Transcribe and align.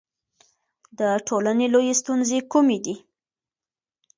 د 0.99 1.01
ټولنې 1.27 1.65
لویې 1.73 1.93
ستونزې 2.01 2.39
کومې 2.51 2.77
دي؟ 2.85 2.95